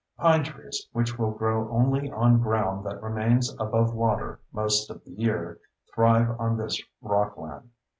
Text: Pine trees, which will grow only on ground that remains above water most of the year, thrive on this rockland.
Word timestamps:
Pine 0.17 0.43
trees, 0.43 0.87
which 0.93 1.19
will 1.19 1.29
grow 1.29 1.69
only 1.69 2.09
on 2.11 2.41
ground 2.41 2.83
that 2.87 3.03
remains 3.03 3.53
above 3.59 3.93
water 3.93 4.39
most 4.51 4.89
of 4.89 5.03
the 5.03 5.11
year, 5.11 5.59
thrive 5.93 6.39
on 6.39 6.57
this 6.57 6.81
rockland. 7.03 7.69